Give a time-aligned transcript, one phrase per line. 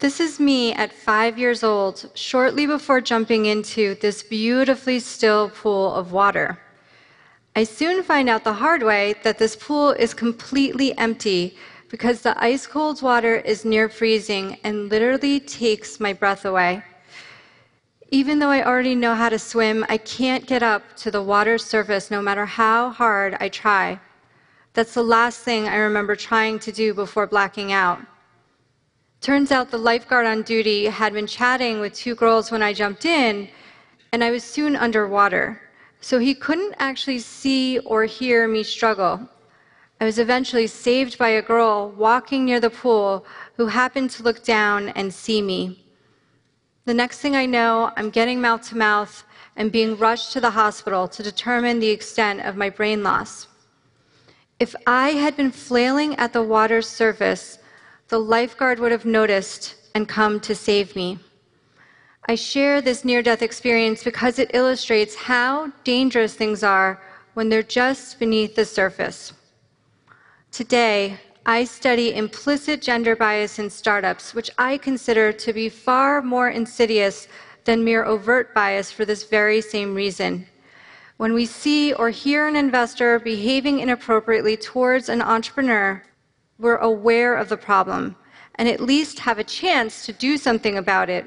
[0.00, 5.92] This is me at five years old, shortly before jumping into this beautifully still pool
[5.92, 6.56] of water.
[7.56, 11.56] I soon find out the hard way that this pool is completely empty
[11.88, 16.84] because the ice cold water is near freezing and literally takes my breath away.
[18.12, 21.64] Even though I already know how to swim, I can't get up to the water's
[21.64, 23.98] surface no matter how hard I try.
[24.74, 27.98] That's the last thing I remember trying to do before blacking out.
[29.20, 33.04] Turns out the lifeguard on duty had been chatting with two girls when I jumped
[33.04, 33.48] in,
[34.12, 35.60] and I was soon underwater.
[36.00, 39.28] So he couldn't actually see or hear me struggle.
[40.00, 44.44] I was eventually saved by a girl walking near the pool who happened to look
[44.44, 45.84] down and see me.
[46.84, 49.24] The next thing I know, I'm getting mouth to mouth
[49.56, 53.48] and being rushed to the hospital to determine the extent of my brain loss.
[54.60, 57.57] If I had been flailing at the water's surface,
[58.08, 61.18] the lifeguard would have noticed and come to save me.
[62.28, 67.00] I share this near death experience because it illustrates how dangerous things are
[67.34, 69.32] when they're just beneath the surface.
[70.50, 76.50] Today, I study implicit gender bias in startups, which I consider to be far more
[76.50, 77.28] insidious
[77.64, 80.46] than mere overt bias for this very same reason.
[81.16, 86.02] When we see or hear an investor behaving inappropriately towards an entrepreneur,
[86.58, 88.16] we're aware of the problem
[88.56, 91.26] and at least have a chance to do something about it.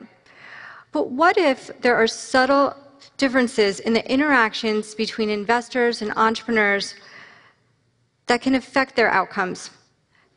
[0.92, 2.76] But what if there are subtle
[3.18, 6.96] differences in the interactions between investors and entrepreneurs
[8.28, 9.70] that can affect their outcomes?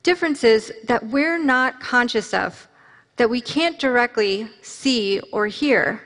[0.05, 2.69] differences that we're not conscious of,
[3.17, 6.01] that we can't directly see or hear.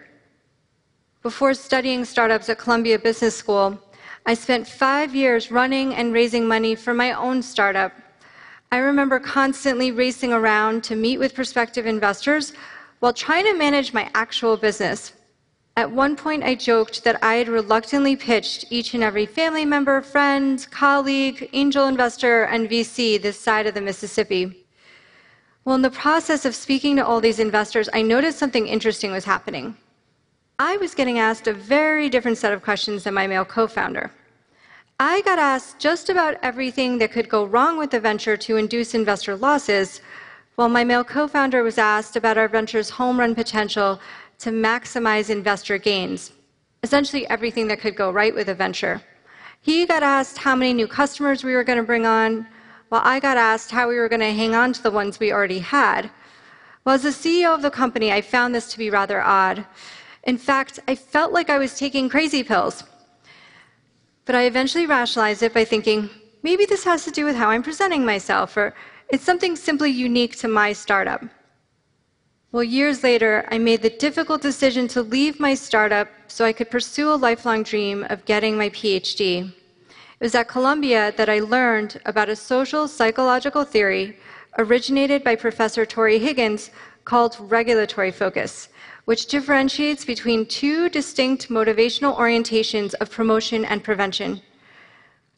[1.22, 3.78] Before studying startups at Columbia Business School,
[4.24, 7.92] I spent five years running and raising money for my own startup.
[8.70, 12.52] I remember constantly racing around to meet with prospective investors
[13.00, 15.14] while trying to manage my actual business.
[15.78, 20.02] At one point, I joked that I had reluctantly pitched each and every family member,
[20.02, 24.66] friend, colleague, angel investor, and VC this side of the Mississippi.
[25.64, 29.24] Well, in the process of speaking to all these investors, I noticed something interesting was
[29.24, 29.76] happening.
[30.58, 34.10] I was getting asked a very different set of questions than my male co founder.
[35.00, 38.94] I got asked just about everything that could go wrong with the venture to induce
[38.94, 40.00] investor losses,
[40.56, 44.00] while my male co founder was asked about our venture's home run potential
[44.40, 46.32] to maximize investor gains,
[46.82, 49.00] essentially everything that could go right with a venture.
[49.60, 52.48] He got asked how many new customers we were going to bring on,
[52.88, 55.30] while I got asked how we were going to hang on to the ones we
[55.30, 56.10] already had.
[56.84, 59.64] Well, as the CEO of the company, I found this to be rather odd.
[60.24, 62.82] In fact, I felt like I was taking crazy pills.
[64.28, 66.10] But I eventually rationalized it by thinking,
[66.42, 68.74] maybe this has to do with how I'm presenting myself, or
[69.08, 71.22] it's something simply unique to my startup.
[72.52, 76.70] Well, years later, I made the difficult decision to leave my startup so I could
[76.70, 79.48] pursue a lifelong dream of getting my PhD.
[80.20, 84.18] It was at Columbia that I learned about a social psychological theory
[84.58, 86.70] originated by Professor Tory Higgins
[87.06, 88.68] called regulatory focus,
[89.08, 94.38] which differentiates between two distinct motivational orientations of promotion and prevention.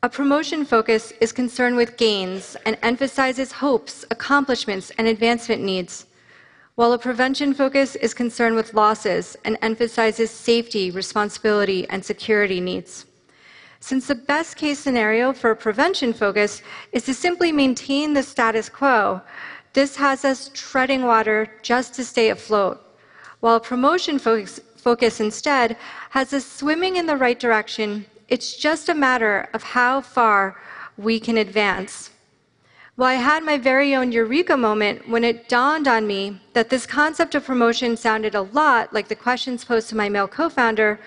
[0.03, 6.07] A promotion focus is concerned with gains and emphasizes hopes, accomplishments, and advancement needs
[6.75, 13.07] while a prevention focus is concerned with losses and emphasizes safety, responsibility, and security needs.
[13.79, 16.61] Since the best case scenario for a prevention focus
[16.91, 19.21] is to simply maintain the status quo,
[19.75, 22.90] this has us treading water just to stay afloat,
[23.41, 25.77] while promotion focus, focus instead
[26.11, 28.07] has us swimming in the right direction.
[28.29, 30.61] It's just a matter of how far
[30.97, 32.11] we can advance.
[32.97, 36.85] Well, I had my very own eureka moment when it dawned on me that this
[36.85, 41.01] concept of promotion sounded a lot like the questions posed to my male co founder,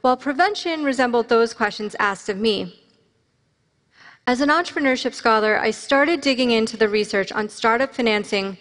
[0.00, 2.80] while prevention resembled those questions asked of me.
[4.26, 8.56] As an entrepreneurship scholar, I started digging into the research on startup financing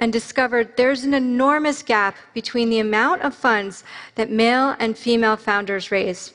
[0.00, 3.84] and discovered there's an enormous gap between the amount of funds
[4.16, 6.32] that male and female founders raise.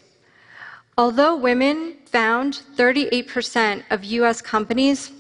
[0.98, 5.12] Although women found 38% of US companies,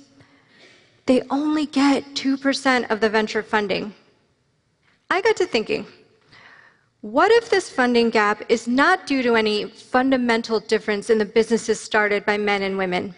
[1.05, 3.93] they only get 2% of the venture funding.
[5.09, 5.87] I got to thinking,
[7.01, 11.79] what if this funding gap is not due to any fundamental difference in the businesses
[11.79, 13.15] started by men and women?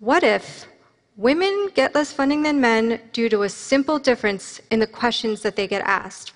[0.00, 0.66] What if
[1.20, 5.56] women get less funding than men due to a simple difference in the questions that
[5.56, 6.32] they get asked?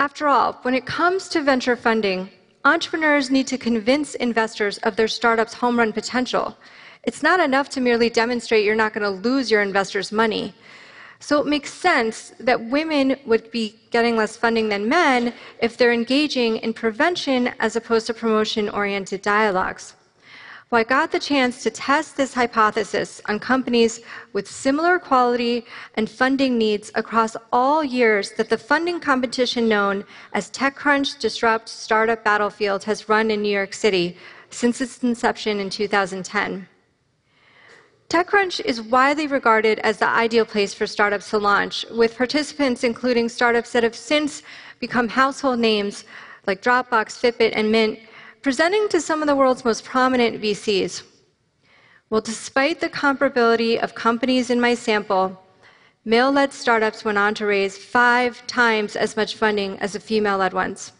[0.00, 2.30] After all, when it comes to venture funding,
[2.64, 6.56] entrepreneurs need to convince investors of their startup's home run potential
[7.06, 10.52] it's not enough to merely demonstrate you're not going to lose your investors' money.
[11.20, 15.32] So it makes sense that women would be getting less funding than men
[15.62, 19.94] if they're engaging in prevention as opposed to promotion oriented dialogues.
[20.68, 24.00] Well, I got the chance to test this hypothesis on companies
[24.32, 25.64] with similar quality
[25.94, 32.22] and funding needs across all years that the funding competition known as TechCrunch Disrupt Startup
[32.24, 34.16] Battlefield has run in New York City
[34.50, 36.66] since its inception in 2010.
[38.08, 43.28] TechCrunch is widely regarded as the ideal place for startups to launch, with participants including
[43.28, 44.42] startups that have since
[44.80, 46.02] become household names
[46.44, 48.00] like Dropbox, Fitbit, and Mint,
[48.42, 51.02] presenting to some of the world's most prominent VCs.
[52.08, 55.42] Well, despite the comparability of companies in my sample,
[56.04, 60.38] male led startups went on to raise five times as much funding as the female
[60.38, 60.92] led ones.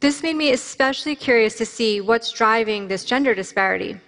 [0.00, 4.00] This made me especially curious to see what's driving this gender disparity.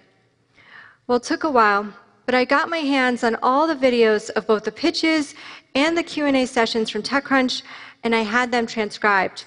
[1.07, 1.93] Well, it took a while,
[2.27, 5.35] but I got my hands on all the videos of both the pitches
[5.77, 7.63] and the Q&A sessions from TechCrunch,
[8.03, 9.45] and I had them transcribed.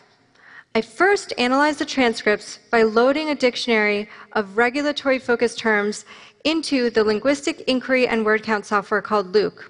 [0.76, 6.06] I first analyzed the transcripts by loading a dictionary of regulatory focused terms
[6.44, 9.64] into the linguistic inquiry and word count software called LIWC.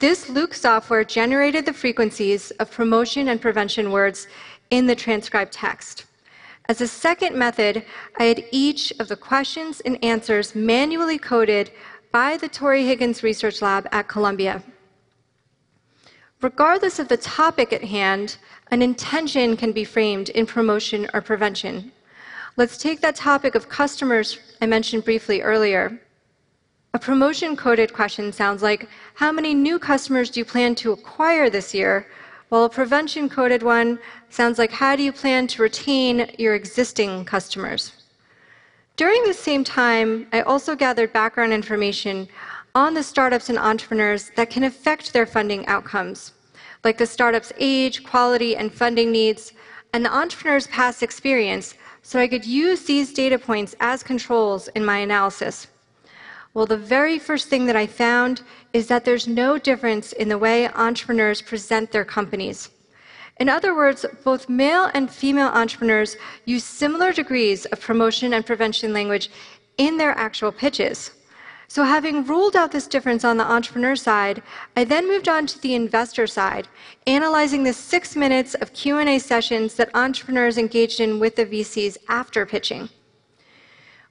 [0.00, 4.26] This LIWC software generated the frequencies of promotion and prevention words
[4.70, 6.06] in the transcribed text.
[6.68, 7.84] As a second method,
[8.18, 11.70] I had each of the questions and answers manually coded
[12.10, 14.64] by the Tory Higgins Research Lab at Columbia.
[16.40, 18.36] Regardless of the topic at hand,
[18.70, 21.90] an intention can be framed in promotion or prevention.
[22.56, 26.00] Let's take that topic of customers I mentioned briefly earlier.
[26.94, 31.50] A promotion coded question sounds like How many new customers do you plan to acquire
[31.50, 32.06] this year?
[32.50, 33.98] While a prevention coded one
[34.30, 37.92] sounds like how do you plan to retain your existing customers?
[38.96, 42.28] During the same time, I also gathered background information
[42.78, 46.32] on the startups and entrepreneurs that can affect their funding outcomes,
[46.84, 49.52] like the startup's age, quality, and funding needs,
[49.92, 54.84] and the entrepreneur's past experience, so I could use these data points as controls in
[54.84, 55.66] my analysis.
[56.54, 58.42] Well, the very first thing that I found
[58.72, 62.70] is that there's no difference in the way entrepreneurs present their companies.
[63.40, 68.92] In other words, both male and female entrepreneurs use similar degrees of promotion and prevention
[68.92, 69.30] language
[69.78, 71.10] in their actual pitches.
[71.70, 74.42] So having ruled out this difference on the entrepreneur side,
[74.74, 76.66] I then moved on to the investor side,
[77.06, 82.46] analyzing the 6 minutes of Q&A sessions that entrepreneurs engaged in with the VCs after
[82.46, 82.88] pitching.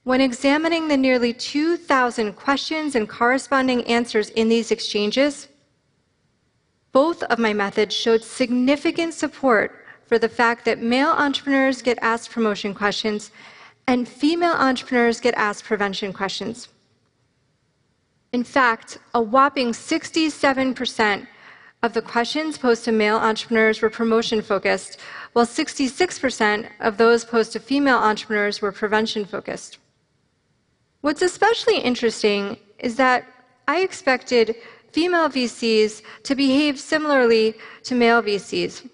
[0.03, 5.47] When examining the nearly 2,000 questions and corresponding answers in these exchanges,
[6.91, 12.29] both of my methods showed significant support for the fact that male entrepreneurs get asked
[12.29, 13.31] promotion questions
[13.87, 16.67] and female entrepreneurs get asked prevention questions.
[18.33, 21.27] In fact, a whopping 67%
[21.83, 24.99] of the questions posed to male entrepreneurs were promotion focused,
[25.33, 29.77] while 66% of those posed to female entrepreneurs were prevention focused.
[31.01, 33.25] What's especially interesting is that
[33.67, 34.55] I expected
[34.91, 38.89] female VCs to behave similarly to male VCs.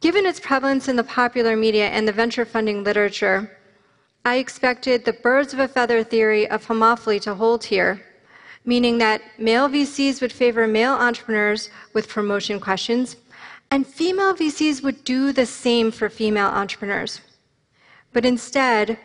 [0.00, 3.58] Given its prevalence in the popular media and the venture funding literature,
[4.26, 8.00] I expected the birds of a feather theory of homophily to hold here,
[8.64, 13.16] meaning that male VCs would favor male entrepreneurs with promotion questions,
[13.70, 17.20] and female VCs would do the same for female entrepreneurs.
[18.14, 18.98] But instead,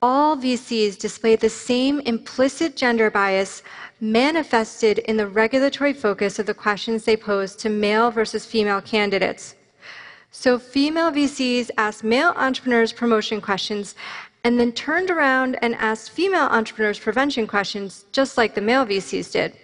[0.00, 3.64] all VCs display the same implicit gender bias
[4.00, 9.56] manifested in the regulatory focus of the questions they pose to male versus female candidates.
[10.30, 13.96] So, female VCs asked male entrepreneurs promotion questions
[14.44, 19.32] and then turned around and asked female entrepreneurs prevention questions, just like the male VCs
[19.32, 19.56] did.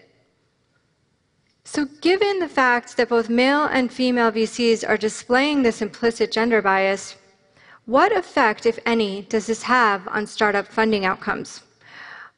[1.65, 6.63] So, given the fact that both male and female VCs are displaying this implicit gender
[6.63, 7.17] bias,
[7.87, 11.63] what effect, if any, does this have on startup funding outcomes?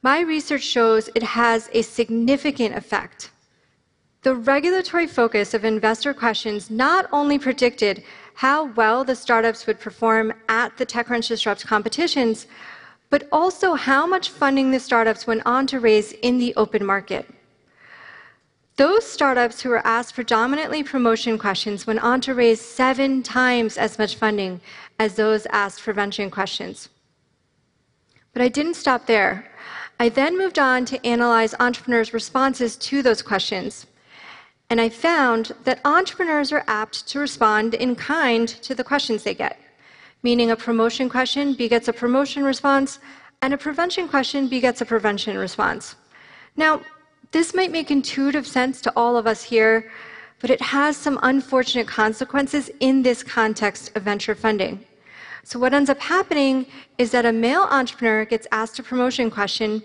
[0.03, 3.31] My research shows it has a significant effect.
[4.23, 8.03] The regulatory focus of investor questions not only predicted
[8.35, 12.47] how well the startups would perform at the TechCrunch Disrupt competitions,
[13.11, 17.29] but also how much funding the startups went on to raise in the open market.
[18.77, 23.99] Those startups who were asked predominantly promotion questions went on to raise seven times as
[23.99, 24.61] much funding
[24.99, 26.89] as those asked prevention questions.
[28.33, 29.51] But I didn't stop there.
[29.99, 33.87] I then moved on to analyze entrepreneurs' responses to those questions.
[34.71, 39.35] And I found that entrepreneurs are apt to respond in kind to the questions they
[39.35, 39.59] get,
[40.23, 42.99] meaning a promotion question begets a promotion response,
[43.41, 45.97] and a prevention question begets a prevention response.
[46.57, 46.83] Now,
[47.31, 49.91] this might make intuitive sense to all of us here,
[50.41, 54.85] but it has some unfortunate consequences in this context of venture funding.
[55.45, 56.67] So, what ends up happening
[56.99, 59.83] is that a male entrepreneur gets asked a promotion question,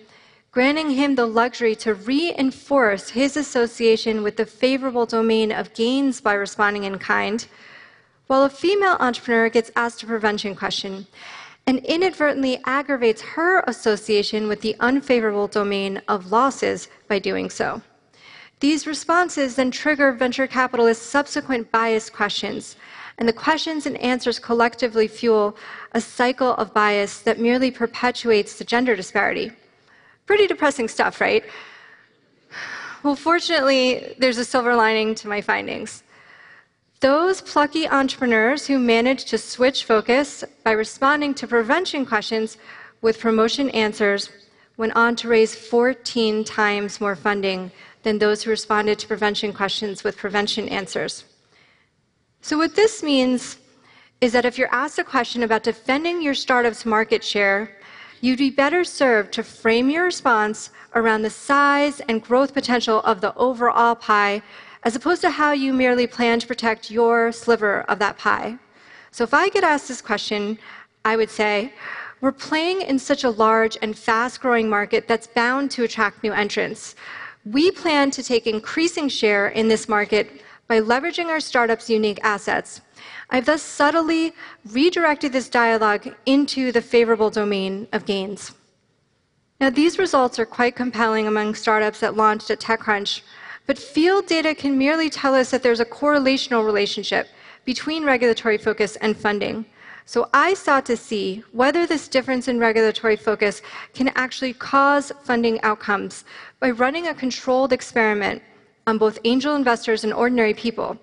[0.53, 6.33] granting him the luxury to reinforce his association with the favorable domain of gains by
[6.33, 7.47] responding in kind,
[8.27, 11.07] while a female entrepreneur gets asked a prevention question
[11.65, 17.81] and inadvertently aggravates her association with the unfavorable domain of losses by doing so.
[18.59, 22.75] These responses then trigger venture capitalists' subsequent bias questions,
[23.17, 25.57] and the questions and answers collectively fuel
[25.93, 29.51] a cycle of bias that merely perpetuates the gender disparity.
[30.25, 31.43] Pretty depressing stuff, right?
[33.03, 36.03] Well, fortunately, there's a silver lining to my findings.
[37.01, 42.57] Those plucky entrepreneurs who managed to switch focus by responding to prevention questions
[43.01, 44.29] with promotion answers
[44.77, 47.71] went on to raise 14 times more funding
[48.03, 51.25] than those who responded to prevention questions with prevention answers.
[52.41, 53.57] So, what this means
[54.21, 57.77] is that if you're asked a question about defending your startup's market share,
[58.23, 63.19] you'd be better served to frame your response around the size and growth potential of
[63.19, 64.41] the overall pie
[64.83, 68.57] as opposed to how you merely plan to protect your sliver of that pie.
[69.11, 70.57] So if I get asked this question,
[71.03, 71.73] I would say,
[72.21, 76.31] we're playing in such a large and fast growing market that's bound to attract new
[76.31, 76.95] entrants.
[77.43, 82.79] We plan to take increasing share in this market by leveraging our startup's unique assets.
[83.29, 84.33] I've thus subtly
[84.71, 88.53] redirected this dialogue into the favorable domain of gains.
[89.59, 93.21] Now, these results are quite compelling among startups that launched at TechCrunch,
[93.65, 97.27] but field data can merely tell us that there's a correlational relationship
[97.63, 99.65] between regulatory focus and funding.
[100.05, 103.61] So I sought to see whether this difference in regulatory focus
[103.93, 106.25] can actually cause funding outcomes
[106.59, 108.41] by running a controlled experiment
[108.85, 110.97] on both angel investors and ordinary people.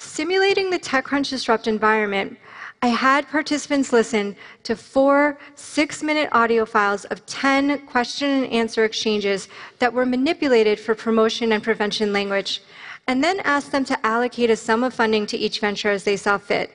[0.00, 2.38] Simulating the TechCrunch Disrupt environment,
[2.80, 8.86] I had participants listen to four six minute audio files of 10 question and answer
[8.86, 12.62] exchanges that were manipulated for promotion and prevention language,
[13.08, 16.16] and then asked them to allocate a sum of funding to each venture as they
[16.16, 16.70] saw fit.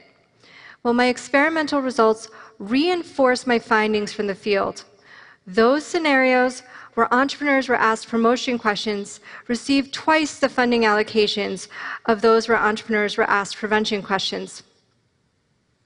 [0.83, 2.29] Well, my experimental results
[2.59, 4.83] reinforced my findings from the field.
[5.47, 6.61] Those scenarios
[6.95, 11.67] where entrepreneurs were asked promotion questions received twice the funding allocations
[12.05, 14.63] of those where entrepreneurs were asked prevention questions.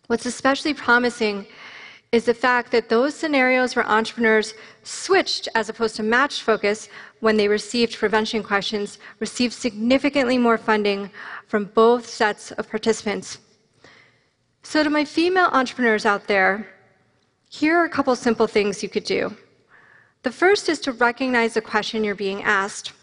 [0.08, 1.46] What's especially promising
[2.12, 6.90] is the fact that those scenarios where entrepreneurs switched as opposed to matched focus
[7.20, 11.12] when they received prevention questions received significantly more funding
[11.48, 13.38] from both sets of participants.
[14.64, 16.68] So to my female entrepreneurs out there,
[17.50, 19.36] here are a couple simple things you could do.
[20.24, 22.94] The first is to recognize the question you're being asked.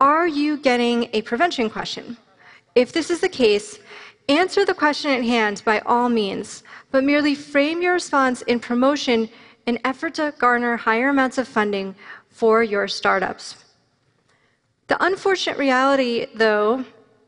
[0.00, 2.16] Are you getting a prevention question?
[2.74, 3.78] If this is the case,
[4.28, 9.28] Answer the question at hand by all means, but merely frame your response in promotion
[9.66, 11.94] in effort to garner higher amounts of funding
[12.28, 13.64] for your startups.
[14.88, 16.84] The unfortunate reality, though,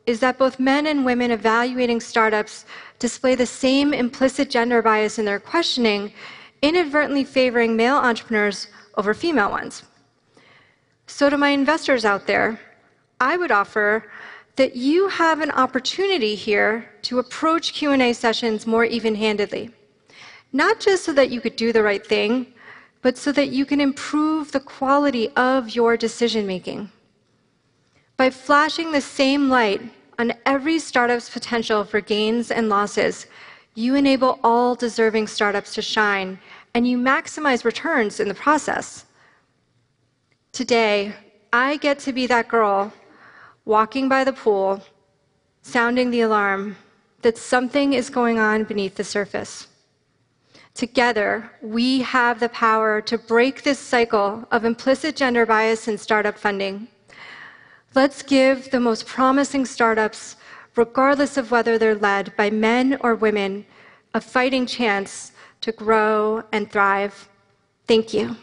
[0.06, 2.64] is that both men and women evaluating startups
[2.98, 6.12] display the same implicit gender bias in their questioning,
[6.62, 8.66] inadvertently favoring male entrepreneurs
[8.98, 9.84] over female ones.
[11.06, 12.60] So, to my investors out there,
[13.20, 14.10] I would offer
[14.56, 19.70] that you have an opportunity here to approach Q&A sessions more even-handedly.
[20.52, 22.52] Not just so that you could do the right thing,
[23.00, 26.90] but so that you can improve the quality of your decision making.
[28.16, 29.80] By flashing the same light
[30.18, 33.26] on every startup's potential for gains and losses,
[33.74, 36.40] you enable all deserving startups to shine
[36.78, 39.04] and you maximize returns in the process.
[40.52, 41.12] Today,
[41.52, 42.92] I get to be that girl
[43.64, 44.84] walking by the pool,
[45.62, 46.76] sounding the alarm
[47.22, 49.66] that something is going on beneath the surface.
[50.72, 56.38] Together, we have the power to break this cycle of implicit gender bias in startup
[56.38, 56.86] funding.
[57.96, 60.36] Let's give the most promising startups,
[60.76, 63.66] regardless of whether they're led by men or women,
[64.14, 65.32] a fighting chance
[65.68, 67.28] to grow and thrive.
[67.86, 68.36] Thank you.